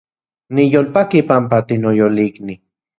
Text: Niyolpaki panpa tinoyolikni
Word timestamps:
Niyolpaki 0.53 1.19
panpa 1.29 1.57
tinoyolikni 1.67 2.53